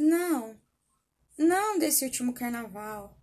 Não, 0.00 0.58
não 1.36 1.78
desse 1.78 2.06
último 2.06 2.32
carnaval. 2.32 3.20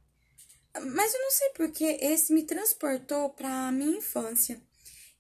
Mas 0.80 1.12
eu 1.12 1.20
não 1.22 1.32
sei 1.32 1.50
porque 1.56 1.98
esse 2.00 2.32
me 2.32 2.44
transportou 2.44 3.32
para 3.32 3.68
a 3.68 3.72
minha 3.72 3.98
infância 3.98 4.62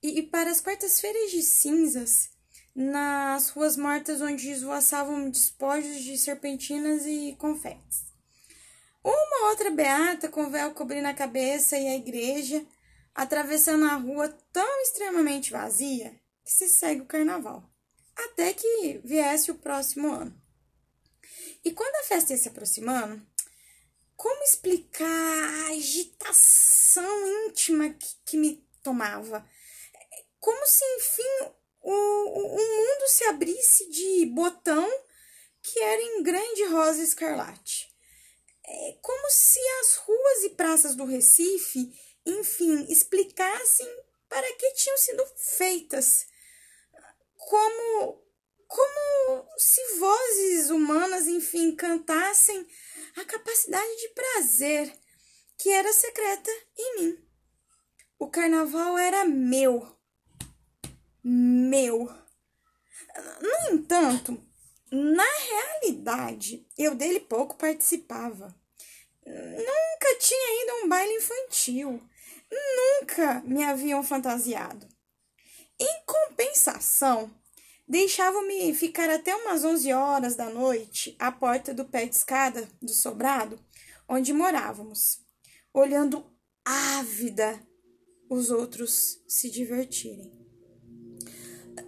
e, 0.04 0.20
e 0.20 0.22
para 0.22 0.52
as 0.52 0.62
quartas-feiras 0.62 1.32
de 1.32 1.42
cinzas 1.42 2.30
nas 2.76 3.50
ruas 3.50 3.76
mortas 3.76 4.22
onde 4.22 4.52
esvoaçavam 4.52 5.32
despojos 5.32 6.04
de 6.04 6.16
serpentinas 6.20 7.08
e 7.08 7.36
confetes. 7.40 8.06
Uma 9.04 9.50
outra 9.50 9.72
beata 9.72 10.30
com 10.30 10.52
véu 10.52 10.76
cobrindo 10.76 11.08
a 11.08 11.14
cabeça 11.16 11.76
e 11.76 11.88
a 11.88 11.96
igreja, 11.96 12.64
atravessando 13.16 13.86
a 13.86 13.96
rua 13.96 14.30
tão 14.54 14.84
extremamente 14.84 15.52
vazia 15.52 16.22
que 16.46 16.52
se 16.52 16.70
segue 16.70 17.02
o 17.02 17.08
carnaval, 17.08 17.68
até 18.16 18.54
que 18.54 19.02
viesse 19.04 19.50
o 19.50 19.56
próximo 19.56 20.12
ano. 20.14 20.47
E 21.64 21.72
quando 21.72 21.96
a 21.96 22.04
festa 22.04 22.34
ia 22.34 22.38
se 22.38 22.48
aproximando, 22.48 23.26
como 24.16 24.44
explicar 24.44 25.06
a 25.06 25.70
agitação 25.70 27.28
íntima 27.46 27.90
que, 27.92 28.08
que 28.26 28.38
me 28.38 28.68
tomava? 28.82 29.48
Como 30.40 30.66
se, 30.66 30.84
enfim, 30.98 31.52
o, 31.82 31.92
o, 31.92 32.58
mundo 32.58 33.08
se 33.10 33.24
abrisse 33.26 33.90
de 33.90 34.26
botão 34.26 34.90
que 35.62 35.80
era 35.80 36.02
em 36.02 36.24
grande 36.24 36.66
rosa 36.66 37.04
escarlate. 37.04 37.94
É 38.66 38.98
como 39.02 39.30
se 39.30 39.60
as 39.82 39.96
ruas 39.98 40.44
e 40.44 40.50
praças 40.50 40.96
do 40.96 41.06
Recife, 41.06 41.94
enfim, 42.26 42.86
explicassem 42.90 43.88
para 44.28 44.52
que 44.54 44.74
tinham 44.74 44.98
sido 44.98 45.26
feitas. 45.36 46.26
Como 47.36 48.27
como 48.68 49.48
se 49.58 49.98
vozes 49.98 50.70
humanas, 50.70 51.28
enfim, 51.28 51.76
cantassem 51.76 52.68
a 53.16 53.26
capacidade 53.26 53.98
de 53.98 54.10
prazer 54.10 54.94
que 55.58 55.70
era 55.70 55.92
secreta 55.92 56.52
em 56.78 57.02
mim. 57.02 57.28
O 58.20 58.30
carnaval 58.30 58.98
era 58.98 59.26
meu. 59.26 59.96
Meu. 61.24 62.10
No 63.42 63.76
entanto, 63.76 64.42
na 64.92 65.24
realidade, 65.24 66.68
eu 66.78 66.96
dele 66.96 67.20
pouco 67.20 67.58
participava. 67.58 68.56
Nunca 69.26 70.16
tinha 70.20 70.64
ido 70.64 70.72
a 70.72 70.86
um 70.86 70.90
baile 70.90 71.14
infantil. 71.14 72.02
Nunca 72.52 73.42
me 73.42 73.64
haviam 73.64 74.02
fantasiado. 74.04 74.88
Em 75.80 76.04
compensação, 76.06 77.30
deixavam-me 77.88 78.74
ficar 78.74 79.10
até 79.10 79.36
umas 79.36 79.64
11 79.64 79.94
horas 79.94 80.36
da 80.36 80.50
noite 80.50 81.16
à 81.18 81.32
porta 81.32 81.74
do 81.74 81.86
pé 81.86 82.06
de 82.06 82.16
escada 82.16 82.68
do 82.82 82.92
sobrado 82.92 83.60
onde 84.10 84.34
morávamos, 84.34 85.20
olhando 85.74 86.26
ávida 86.66 87.62
os 88.30 88.50
outros 88.50 89.22
se 89.28 89.50
divertirem. 89.50 90.32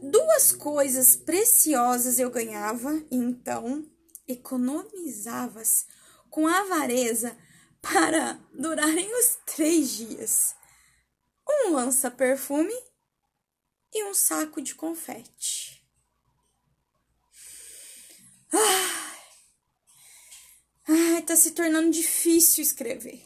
Duas 0.02 0.52
coisas 0.52 1.16
preciosas 1.16 2.20
eu 2.20 2.30
ganhava 2.30 3.04
então 3.12 3.86
economizava-as 4.28 5.88
com 6.30 6.48
avareza 6.48 7.36
para 7.82 8.40
durarem 8.54 9.12
os 9.20 9.38
três 9.46 9.90
dias: 9.90 10.56
um 11.48 11.74
lança-perfume 11.74 12.74
e 13.94 14.04
um 14.06 14.14
saco 14.14 14.62
de 14.62 14.76
confete. 14.76 15.69
Ai, 18.52 19.18
ai, 20.88 21.22
tá 21.22 21.36
se 21.36 21.52
tornando 21.52 21.92
difícil 21.92 22.64
escrever. 22.64 23.24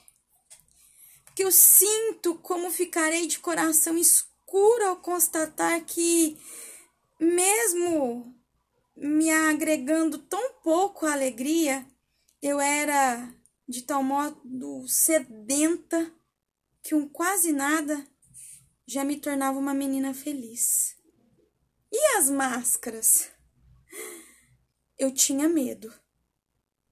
Porque 1.26 1.44
eu 1.44 1.52
sinto 1.52 2.36
como 2.36 2.70
ficarei 2.70 3.26
de 3.26 3.40
coração 3.40 3.98
escuro 3.98 4.86
ao 4.86 4.98
constatar 4.98 5.84
que, 5.84 6.38
mesmo 7.20 8.36
me 8.96 9.32
agregando 9.32 10.20
tão 10.20 10.54
pouco 10.62 11.06
alegria, 11.06 11.86
eu 12.42 12.60
era 12.60 13.34
de 13.68 13.82
tal 13.82 14.04
modo 14.04 14.88
sedenta 14.88 16.14
que 16.84 16.94
um 16.94 17.08
quase 17.08 17.52
nada 17.54 18.06
já 18.86 19.04
me 19.04 19.18
tornava 19.18 19.58
uma 19.58 19.74
menina 19.74 20.14
feliz. 20.14 20.96
E 21.92 22.18
as 22.18 22.30
máscaras? 22.30 23.32
Eu 24.98 25.12
tinha 25.14 25.50
medo, 25.50 25.94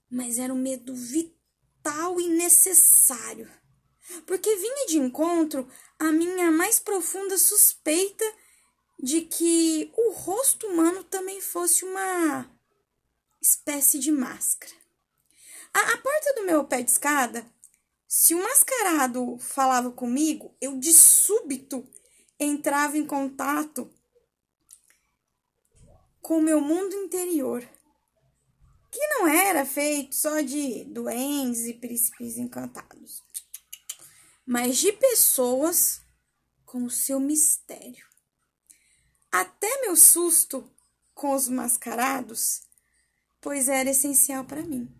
mas 0.10 0.40
era 0.40 0.54
um 0.54 0.58
medo 0.58 0.96
vital 0.96 2.20
e 2.20 2.28
necessário, 2.28 3.50
porque 4.26 4.56
vinha 4.56 4.88
de 4.88 4.98
encontro 4.98 5.68
a 6.00 6.12
minha 6.12 6.52
mais 6.52 6.80
profunda 6.80 7.38
suspeita 7.38 8.26
de 9.00 9.22
que 9.22 9.92
o 9.96 10.12
rosto 10.12 10.68
humano 10.68 11.04
também 11.04 11.40
fosse 11.40 11.86
uma 11.86 12.50
espécie 13.42 14.00
de 14.00 14.12
máscara. 14.12 14.74
A, 15.74 15.94
a 15.94 15.98
porta 15.98 16.34
do 16.36 16.44
meu 16.44 16.66
pé 16.66 16.82
de 16.82 16.92
escada, 16.92 17.46
se 18.08 18.36
o 18.36 18.44
mascarado 18.44 19.38
falava 19.40 19.92
comigo, 19.92 20.56
eu 20.60 20.78
de 20.78 20.92
súbito 20.92 21.88
entrava 22.40 22.98
em 22.98 23.06
contato 23.06 23.92
com 26.22 26.38
o 26.38 26.42
meu 26.42 26.60
mundo 26.60 26.94
interior 26.96 27.68
que 28.92 29.08
não 29.08 29.28
era 29.28 29.66
feito 29.66 30.14
só 30.14 30.42
de 30.42 30.84
duendes 30.84 31.66
e 31.66 31.74
príncipes 31.74 32.38
encantados, 32.38 33.24
mas 34.46 34.78
de 34.78 34.92
pessoas 34.92 36.02
com 36.66 36.84
o 36.84 36.90
seu 36.90 37.20
mistério. 37.20 38.06
Até 39.32 39.82
meu 39.82 39.96
susto 39.96 40.70
com 41.14 41.34
os 41.34 41.48
mascarados, 41.48 42.64
pois 43.40 43.70
era 43.70 43.90
essencial 43.90 44.44
para 44.44 44.62
mim. 44.62 44.94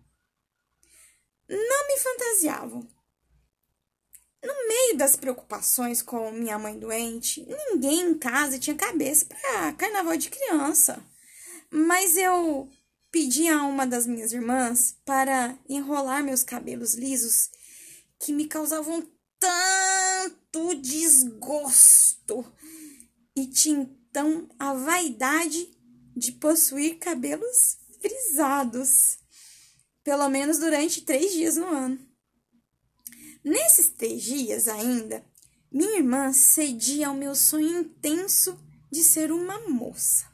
Não 1.48 1.88
me 1.88 1.98
fantasiavam. 1.98 2.88
No 4.42 4.68
meio 4.68 4.96
das 4.96 5.16
preocupações 5.16 6.00
com 6.02 6.32
minha 6.32 6.58
mãe 6.58 6.78
doente, 6.78 7.46
ninguém 7.46 8.00
em 8.00 8.18
casa 8.18 8.58
tinha 8.58 8.74
cabeça 8.74 9.26
para 9.26 9.72
carnaval 9.74 10.16
de 10.16 10.30
criança. 10.30 11.04
Mas 11.70 12.16
eu 12.16 12.70
Pedi 13.12 13.46
a 13.46 13.62
uma 13.66 13.86
das 13.86 14.06
minhas 14.06 14.32
irmãs 14.32 14.96
para 15.04 15.58
enrolar 15.68 16.24
meus 16.24 16.42
cabelos 16.42 16.94
lisos 16.94 17.50
que 18.18 18.32
me 18.32 18.46
causavam 18.46 19.06
tanto 19.38 20.74
desgosto 20.76 22.42
e 23.36 23.46
tinha 23.48 23.82
então 24.08 24.48
a 24.58 24.72
vaidade 24.72 25.70
de 26.16 26.32
possuir 26.32 26.98
cabelos 26.98 27.76
frisados, 28.00 29.18
pelo 30.02 30.30
menos 30.30 30.58
durante 30.58 31.02
três 31.02 31.32
dias 31.32 31.56
no 31.56 31.66
ano. 31.66 31.98
Nesses 33.44 33.90
três 33.90 34.22
dias 34.22 34.68
ainda, 34.68 35.22
minha 35.70 35.98
irmã 35.98 36.32
cedia 36.32 37.08
ao 37.08 37.14
meu 37.14 37.34
sonho 37.34 37.80
intenso 37.80 38.58
de 38.90 39.02
ser 39.02 39.30
uma 39.30 39.60
moça. 39.68 40.31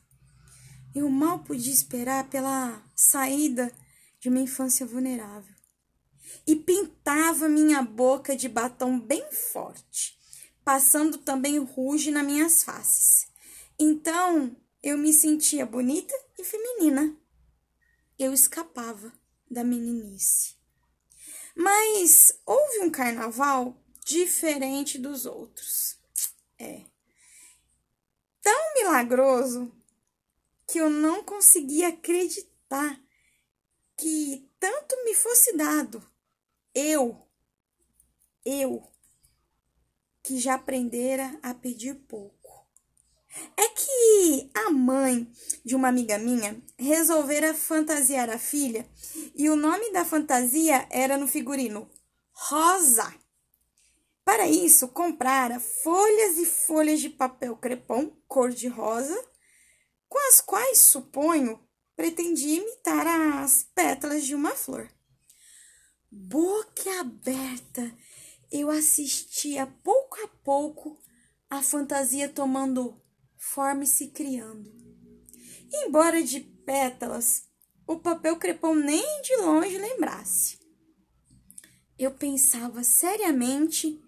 Eu 0.99 1.09
mal 1.09 1.39
podia 1.45 1.73
esperar 1.73 2.29
pela 2.29 2.85
saída 2.93 3.73
de 4.19 4.29
uma 4.29 4.41
infância 4.41 4.85
vulnerável. 4.85 5.55
E 6.45 6.57
pintava 6.57 7.49
minha 7.49 7.81
boca 7.83 8.35
de 8.35 8.49
batom 8.49 8.99
bem 8.99 9.25
forte, 9.31 10.19
passando 10.65 11.19
também 11.19 11.57
ruge 11.59 12.11
nas 12.11 12.27
minhas 12.27 12.65
faces. 12.65 13.29
Então 13.79 14.57
eu 14.83 14.99
me 14.99 15.13
sentia 15.13 15.65
bonita 15.65 16.13
e 16.37 16.43
feminina. 16.43 17.17
Eu 18.19 18.33
escapava 18.33 19.13
da 19.49 19.63
meninice. 19.63 20.57
Mas 21.55 22.41
houve 22.45 22.81
um 22.81 22.91
carnaval 22.91 23.81
diferente 24.05 24.99
dos 24.99 25.27
outros. 25.27 25.97
É. 26.59 26.83
Tão 28.43 28.75
milagroso 28.75 29.78
que 30.69 30.79
eu 30.79 30.91
não 30.91 31.25
conseguia 31.25 31.89
acreditar 31.89 33.01
que 33.97 34.49
tanto 34.61 35.03
me 35.05 35.15
fosse 35.15 35.57
dado. 35.57 36.07
Eu, 36.75 37.27
eu, 38.45 38.87
que 40.23 40.39
já 40.39 40.55
aprendera 40.55 41.39
a 41.43 41.55
pedir 41.55 41.95
pouco. 42.07 42.37
É 43.57 43.69
que 43.69 44.51
a 44.55 44.71
mãe 44.71 45.31
de 45.65 45.75
uma 45.75 45.89
amiga 45.89 46.19
minha 46.19 46.63
resolvera 46.79 47.55
fantasiar 47.55 48.29
a 48.29 48.39
filha 48.39 48.89
e 49.35 49.49
o 49.49 49.57
nome 49.57 49.91
da 49.93 50.05
fantasia 50.05 50.87
era 50.91 51.17
no 51.17 51.27
figurino 51.27 51.91
Rosa. 52.33 53.15
Para 54.25 54.47
isso, 54.47 54.89
comprara 54.89 55.59
folhas 55.59 56.37
e 56.37 56.45
folhas 56.45 57.01
de 57.01 57.09
papel 57.09 57.57
crepom 57.57 58.11
cor 58.29 58.51
de 58.51 58.69
rosa 58.69 59.19
com 60.09 60.19
as 60.29 60.41
quais, 60.41 60.79
suponho, 60.79 61.61
pretendia 61.95 62.61
imitar 62.61 63.07
as 63.07 63.65
pétalas 63.75 64.25
de 64.25 64.35
uma 64.35 64.53
flor. 64.53 64.91
Boca 66.11 67.01
aberta, 67.01 67.95
eu 68.51 68.71
assistia 68.71 69.67
pouco 69.85 70.17
a 70.25 70.29
pouco 70.43 70.99
a 71.51 71.63
fantasia 71.63 72.29
tomando 72.29 73.01
forma 73.37 73.85
e 73.85 73.87
se 73.87 74.09
criando. 74.09 74.73
Embora 75.73 76.23
de 76.23 76.41
pétalas, 76.41 77.45
o 77.87 77.99
papel 77.99 78.37
crepom 78.37 78.75
nem 78.75 79.23
de 79.23 79.37
longe 79.37 79.77
lembrasse. 79.77 80.59
Eu 81.99 82.13
pensava 82.13 82.85
seriamente 82.85 84.01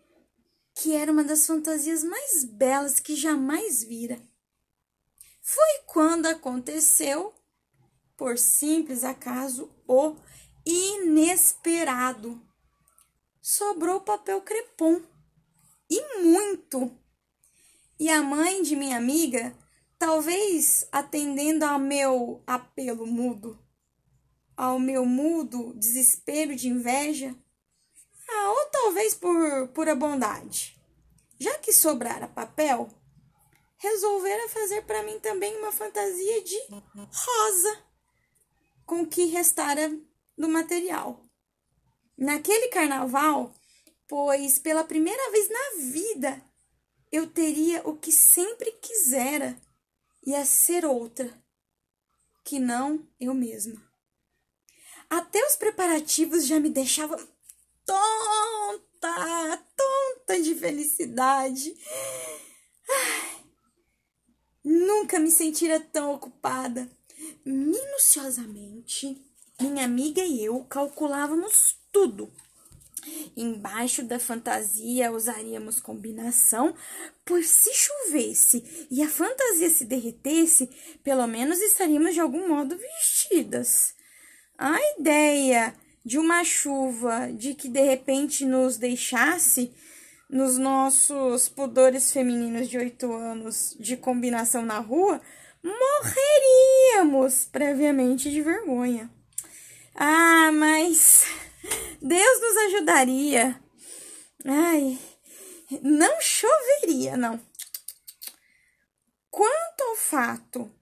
que 0.75 0.95
era 0.95 1.11
uma 1.11 1.25
das 1.25 1.47
fantasias 1.47 2.05
mais 2.05 2.45
belas 2.45 3.01
que 3.01 3.15
jamais 3.15 3.83
vira. 3.83 4.30
Foi 5.53 5.83
quando 5.85 6.27
aconteceu, 6.27 7.35
por 8.17 8.39
simples 8.39 9.03
acaso, 9.03 9.69
o 9.85 10.15
inesperado. 10.65 12.41
Sobrou 13.41 14.01
papel 14.01 14.41
crepom. 14.43 15.03
E 15.91 16.23
muito. 16.23 16.97
E 17.99 18.09
a 18.09 18.23
mãe 18.23 18.63
de 18.63 18.77
minha 18.77 18.97
amiga, 18.97 19.53
talvez 19.99 20.87
atendendo 20.93 21.65
ao 21.65 21.81
meu 21.81 22.45
apelo 22.47 23.05
mudo, 23.05 23.59
ao 24.57 24.79
meu 24.79 25.05
mudo 25.05 25.75
desespero 25.75 26.55
de 26.55 26.69
inveja, 26.69 27.35
ah, 28.29 28.51
ou 28.51 28.67
talvez 28.67 29.15
por 29.15 29.67
pura 29.75 29.97
bondade. 29.97 30.81
Já 31.41 31.59
que 31.59 31.73
sobrara 31.73 32.29
papel, 32.29 32.89
resolveram 33.81 34.49
fazer 34.49 34.83
para 34.83 35.03
mim 35.03 35.19
também 35.21 35.57
uma 35.57 35.73
fantasia 35.73 36.45
de 36.45 36.57
rosa 36.95 37.85
com 38.85 39.03
o 39.03 39.07
que 39.07 39.25
restara 39.25 39.91
do 40.37 40.49
material. 40.49 41.25
Naquele 42.17 42.69
carnaval, 42.69 43.55
pois 44.07 44.59
pela 44.59 44.85
primeira 44.85 45.31
vez 45.31 45.49
na 45.49 45.93
vida 45.93 46.45
eu 47.11 47.27
teria 47.27 47.83
o 47.89 47.97
que 47.97 48.13
sempre 48.13 48.71
quisera, 48.73 49.61
ia 50.25 50.45
ser 50.45 50.85
outra, 50.85 51.43
que 52.45 52.59
não 52.59 53.09
eu 53.19 53.33
mesma. 53.33 53.83
Até 55.09 55.45
os 55.47 55.57
preparativos 55.57 56.47
já 56.47 56.61
me 56.61 56.69
deixavam 56.69 57.19
tonta, 57.85 59.67
tonta 59.75 60.41
de 60.41 60.55
felicidade. 60.55 61.75
Nunca 64.63 65.19
me 65.19 65.31
sentira 65.31 65.81
tão 65.81 66.15
ocupada. 66.15 66.89
Minuciosamente, 67.45 69.25
minha 69.61 69.85
amiga 69.85 70.23
e 70.23 70.45
eu 70.45 70.65
calculávamos 70.65 71.77
tudo. 71.91 72.33
Embaixo 73.35 74.03
da 74.03 74.19
fantasia 74.19 75.11
usaríamos 75.11 75.81
combinação, 75.81 76.75
pois 77.25 77.47
se 77.47 77.73
chovesse 77.73 78.87
e 78.91 79.03
a 79.03 79.09
fantasia 79.09 79.71
se 79.71 79.87
derretesse, 79.87 80.69
pelo 81.03 81.27
menos 81.27 81.61
estaríamos 81.61 82.13
de 82.13 82.21
algum 82.21 82.49
modo 82.49 82.77
vestidas. 82.77 83.95
A 84.59 84.79
ideia 84.99 85.75
de 86.05 86.19
uma 86.19 86.45
chuva 86.45 87.33
de 87.33 87.55
que 87.55 87.69
de 87.69 87.83
repente 87.83 88.45
nos 88.45 88.77
deixasse 88.77 89.73
nos 90.31 90.57
nossos 90.57 91.49
pudores 91.49 92.13
femininos 92.13 92.69
de 92.69 92.79
oito 92.79 93.13
anos 93.13 93.77
de 93.81 93.97
combinação 93.97 94.65
na 94.65 94.79
rua, 94.79 95.21
morreríamos 95.63 97.47
previamente 97.47 98.31
de 98.31 98.41
vergonha. 98.41 99.11
Ah, 99.95 100.53
mas 100.53 101.25
Deus 102.01 102.41
nos 102.41 102.57
ajudaria. 102.57 103.61
Ai, 104.45 104.99
não 105.83 106.21
choveria, 106.21 107.17
não. 107.17 107.41
Quanto 109.31 109.83
ao 109.83 109.97
fato 109.97 110.73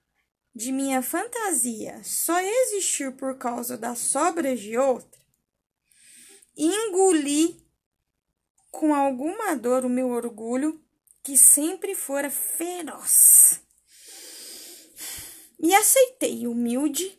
de 0.54 0.72
minha 0.72 1.00
fantasia 1.00 2.02
só 2.04 2.38
existir 2.38 3.12
por 3.12 3.38
causa 3.38 3.78
das 3.78 3.98
sobras 3.98 4.60
de 4.60 4.76
outra, 4.76 5.20
engoli 6.56 7.67
com 8.78 8.94
alguma 8.94 9.56
dor 9.56 9.84
o 9.84 9.88
meu 9.88 10.10
orgulho, 10.10 10.80
que 11.20 11.36
sempre 11.36 11.96
fora 11.96 12.30
feroz. 12.30 13.60
E 15.58 15.74
aceitei 15.74 16.46
humilde 16.46 17.18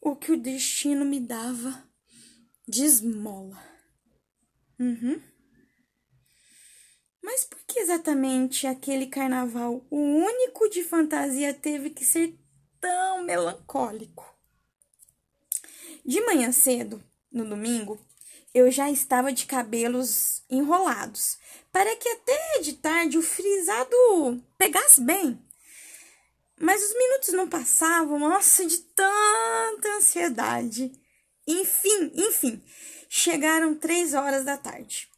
o 0.00 0.16
que 0.16 0.32
o 0.32 0.40
destino 0.40 1.04
me 1.04 1.20
dava 1.20 1.86
de 2.66 2.86
esmola. 2.86 3.62
Uhum. 4.80 5.20
Mas 7.22 7.44
por 7.44 7.58
que 7.66 7.80
exatamente 7.80 8.66
aquele 8.66 9.06
carnaval, 9.06 9.86
o 9.90 9.98
único 9.98 10.70
de 10.70 10.82
fantasia, 10.82 11.52
teve 11.52 11.90
que 11.90 12.02
ser 12.02 12.34
tão 12.80 13.22
melancólico? 13.22 14.24
De 16.02 16.22
manhã 16.22 16.50
cedo, 16.50 17.04
no 17.30 17.46
domingo, 17.46 18.00
eu 18.54 18.70
já 18.70 18.88
estava 18.90 19.32
de 19.32 19.46
cabelos 19.46 20.42
enrolados, 20.48 21.36
para 21.72 21.96
que 21.96 22.08
até 22.08 22.60
de 22.60 22.74
tarde 22.74 23.18
o 23.18 23.22
frisado 23.22 24.40
pegasse 24.56 25.00
bem. 25.00 25.38
Mas 26.60 26.80
os 26.82 26.96
minutos 26.96 27.28
não 27.30 27.48
passavam, 27.48 28.18
nossa, 28.18 28.64
de 28.64 28.78
tanta 28.78 29.96
ansiedade. 29.96 30.92
Enfim, 31.46 32.12
enfim, 32.14 32.62
chegaram 33.08 33.74
três 33.74 34.14
horas 34.14 34.44
da 34.44 34.56
tarde. 34.56 35.08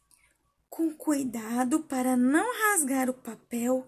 Com 0.67 0.93
cuidado 0.93 1.81
para 1.81 2.17
não 2.17 2.45
rasgar 2.71 3.07
o 3.09 3.13
papel, 3.13 3.87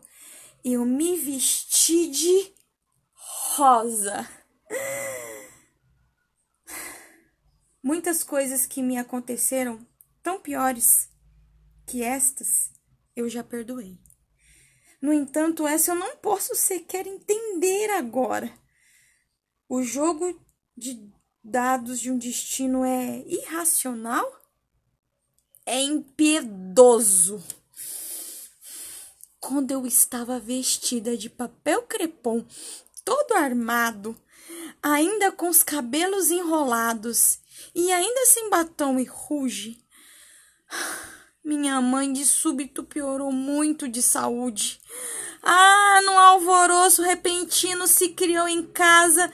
eu 0.63 0.85
me 0.85 1.17
vesti 1.17 2.07
de 2.07 2.53
rosa. 3.55 4.29
Muitas 7.89 8.23
coisas 8.23 8.67
que 8.67 8.83
me 8.83 8.99
aconteceram, 8.99 9.83
tão 10.21 10.39
piores 10.39 11.09
que 11.87 12.03
estas, 12.03 12.69
eu 13.15 13.27
já 13.27 13.43
perdoei. 13.43 13.97
No 15.01 15.11
entanto, 15.11 15.65
essa 15.65 15.89
eu 15.89 15.95
não 15.95 16.15
posso 16.17 16.53
sequer 16.53 17.07
entender 17.07 17.89
agora. 17.89 18.53
O 19.67 19.81
jogo 19.81 20.39
de 20.77 21.11
dados 21.43 21.99
de 21.99 22.11
um 22.11 22.19
destino 22.19 22.85
é 22.85 23.23
irracional? 23.25 24.39
É 25.65 25.81
impiedoso. 25.81 27.43
Quando 29.39 29.71
eu 29.71 29.87
estava 29.87 30.39
vestida 30.39 31.17
de 31.17 31.27
papel 31.27 31.81
crepom, 31.87 32.45
todo 33.03 33.33
armado, 33.33 34.15
ainda 34.81 35.31
com 35.31 35.49
os 35.49 35.63
cabelos 35.63 36.29
enrolados 36.31 37.39
e 37.75 37.91
ainda 37.91 38.25
sem 38.25 38.49
batom 38.49 38.99
e 38.99 39.03
ruge, 39.03 39.77
minha 41.43 41.81
mãe 41.81 42.11
de 42.11 42.25
súbito 42.25 42.83
piorou 42.83 43.31
muito 43.31 43.87
de 43.87 44.01
saúde. 44.01 44.79
Ah, 45.41 46.01
num 46.03 46.17
alvoroço 46.17 47.01
repentino 47.01 47.87
se 47.87 48.09
criou 48.09 48.47
em 48.47 48.63
casa 48.63 49.31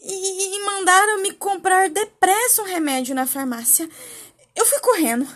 e, 0.00 0.56
e 0.56 0.64
mandaram 0.64 1.22
me 1.22 1.32
comprar 1.32 1.88
depressa 1.88 2.62
um 2.62 2.66
remédio 2.66 3.14
na 3.14 3.26
farmácia. 3.26 3.88
Eu 4.56 4.64
fui 4.64 4.78
correndo, 4.80 5.26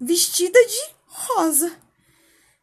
vestida 0.00 0.58
de 0.58 0.94
rosa, 1.06 1.76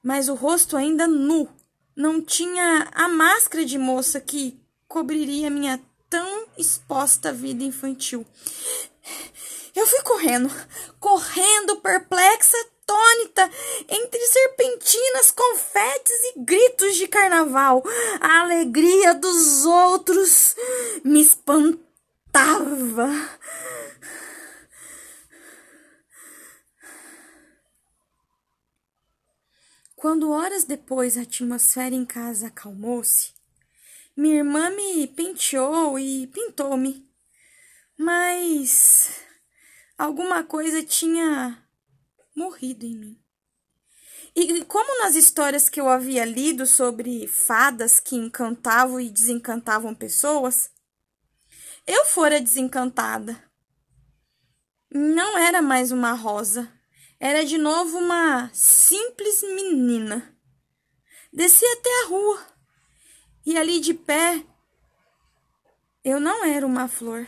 mas 0.04 0.30
o 0.30 0.36
rosto 0.36 0.76
ainda 0.76 1.08
nu. 1.08 1.50
Não 1.96 2.22
tinha 2.22 2.88
a 2.94 3.08
máscara 3.08 3.66
de 3.66 3.78
moça 3.78 4.20
que 4.20 4.60
cobriria 4.88 5.50
minha 5.50 5.80
tão 6.10 6.48
exposta 6.58 7.34
vida 7.34 7.64
infantil. 7.64 8.26
Eu 9.76 9.86
fui 9.86 10.02
correndo, 10.02 10.50
correndo 11.00 11.78
perplexa, 11.78 12.58
atônita 12.88 13.52
entre 13.90 14.20
serpentinas, 14.20 15.32
confetes 15.32 16.16
e 16.36 16.40
gritos 16.40 16.96
de 16.96 17.08
carnaval. 17.08 17.84
A 18.22 18.42
alegria 18.42 19.14
dos 19.14 19.66
outros 19.66 20.56
me 21.04 21.22
espantava. 21.22 21.78
Quando 29.96 30.32
horas 30.32 30.64
depois 30.64 31.18
a 31.18 31.24
atmosfera 31.24 31.94
em 31.94 32.06
casa 32.06 32.48
acalmou-se, 32.48 33.34
minha 34.18 34.38
irmã 34.38 34.72
me 34.72 35.06
penteou 35.08 36.00
e 36.00 36.26
pintou-me. 36.28 37.08
Mas 37.96 39.22
alguma 39.96 40.44
coisa 40.44 40.82
tinha 40.82 41.64
morrido 42.36 42.84
em 42.84 42.98
mim. 42.98 43.24
E 44.36 44.66
como 44.66 45.04
nas 45.04 45.16
histórias 45.16 45.70
que 45.70 45.80
eu 45.80 45.88
havia 45.88 46.26
lido 46.26 46.66
sobre 46.66 47.28
fadas 47.28 48.00
que 48.00 48.16
encantavam 48.16 49.00
e 49.00 49.10
desencantavam 49.10 49.94
pessoas, 49.94 50.72
eu 51.86 52.06
fora 52.06 52.42
desencantada. 52.42 53.44
Não 54.92 55.38
era 55.38 55.62
mais 55.62 55.92
uma 55.92 56.14
rosa, 56.14 56.72
era 57.20 57.46
de 57.46 57.58
novo 57.58 58.00
uma 58.00 58.50
simples 58.52 59.44
menina. 59.44 60.36
Desci 61.32 61.66
até 61.66 62.04
a 62.04 62.08
rua 62.08 62.57
e 63.48 63.58
ali 63.58 63.80
de 63.80 63.94
pé 63.94 64.44
eu 66.04 66.20
não 66.20 66.44
era 66.44 66.68
uma 66.68 66.90
flor. 66.90 67.26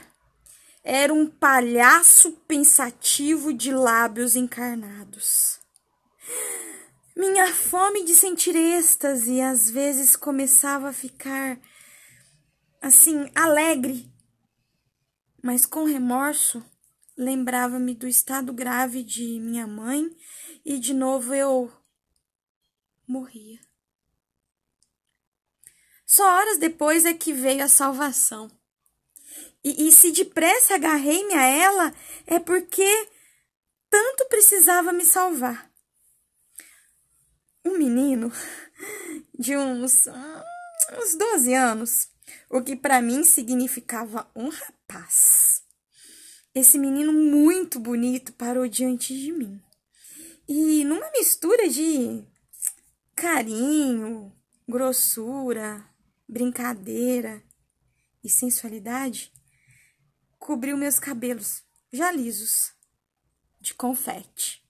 Era 0.83 1.13
um 1.13 1.25
palhaço 1.25 2.33
pensativo 2.45 3.53
de 3.53 3.73
lábios 3.73 4.35
encarnados. 4.35 5.61
Minha 7.15 7.53
fome 7.53 8.03
de 8.03 8.13
sentir 8.15 8.53
êxtase 8.53 9.39
às 9.39 9.69
vezes 9.69 10.17
começava 10.17 10.89
a 10.89 10.93
ficar 10.93 11.57
assim, 12.81 13.31
alegre, 13.33 14.11
mas 15.41 15.65
com 15.65 15.85
remorso. 15.85 16.61
Lembrava-me 17.17 17.95
do 17.95 18.07
estado 18.07 18.51
grave 18.51 19.03
de 19.03 19.39
minha 19.39 19.65
mãe 19.65 20.05
e 20.65 20.79
de 20.79 20.93
novo 20.93 21.33
eu 21.33 21.71
morria. 23.07 23.68
Só 26.09 26.23
horas 26.23 26.57
depois 26.57 27.05
é 27.05 27.13
que 27.13 27.31
veio 27.31 27.63
a 27.63 27.67
salvação. 27.67 28.49
E, 29.63 29.87
e 29.87 29.91
se 29.91 30.11
depressa 30.11 30.73
agarrei-me 30.73 31.35
a 31.35 31.45
ela, 31.45 31.93
é 32.25 32.39
porque 32.39 33.07
tanto 33.91 34.25
precisava 34.25 34.91
me 34.91 35.05
salvar. 35.05 35.71
Um 37.63 37.77
menino 37.77 38.33
de 39.37 39.55
uns, 39.55 40.07
uns 40.97 41.13
12 41.15 41.53
anos, 41.53 42.09
o 42.49 42.59
que 42.59 42.75
para 42.75 43.03
mim 43.03 43.23
significava 43.23 44.27
um 44.35 44.49
rapaz. 44.49 45.61
Esse 46.55 46.79
menino 46.79 47.13
muito 47.13 47.79
bonito 47.79 48.33
parou 48.33 48.67
diante 48.67 49.13
de 49.13 49.31
mim. 49.31 49.61
E 50.47 50.83
numa 50.85 51.11
mistura 51.11 51.69
de 51.69 52.25
carinho, 53.15 54.35
grossura, 54.67 55.87
brincadeira 56.29 57.43
e 58.23 58.29
sensualidade, 58.29 59.33
cobriu 60.37 60.77
meus 60.77 60.99
cabelos, 60.99 61.63
já 61.91 62.11
lisos, 62.11 62.71
de 63.59 63.73
confete. 63.73 64.63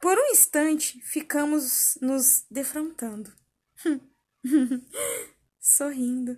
Por 0.00 0.18
um 0.18 0.30
instante, 0.32 1.00
ficamos 1.02 1.96
nos 2.00 2.44
defrontando, 2.50 3.32
sorrindo, 5.60 6.36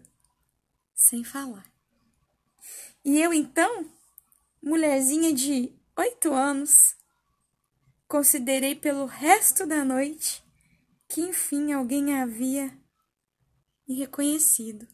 sem 0.94 1.24
falar. 1.24 1.72
E 3.04 3.18
eu 3.18 3.32
então, 3.32 3.90
mulherzinha 4.62 5.32
de 5.32 5.72
oito 5.96 6.32
anos, 6.34 6.96
considerei 8.06 8.74
pelo 8.74 9.06
resto 9.06 9.66
da 9.66 9.84
noite 9.84 10.44
que 11.08 11.20
enfim 11.20 11.72
alguém 11.72 12.14
havia 12.20 12.81
me 13.86 13.98
reconhecido. 13.98 14.86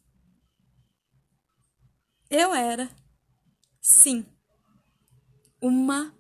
Eu 2.30 2.54
era 2.54 2.88
Sim, 3.80 4.26
uma 5.62 6.14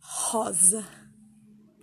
rosa. 0.00 1.03